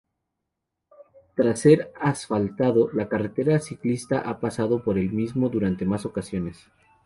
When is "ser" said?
1.59-1.93